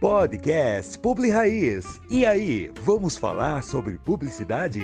[0.00, 2.00] Podcast Publi Raiz.
[2.08, 4.80] E aí, vamos falar sobre publicidade?